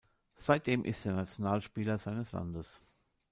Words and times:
Seitdem 0.35 0.83
ist 0.83 1.05
er 1.05 1.13
Nationalspieler 1.13 1.99
seines 1.99 2.31
Landes. 2.31 2.81